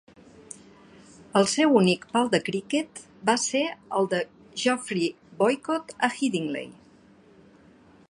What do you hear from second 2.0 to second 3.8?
pal de criquet va ser